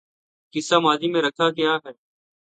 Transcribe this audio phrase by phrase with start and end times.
[0.53, 1.91] قصہ ماضی میں رکھا کیا ہے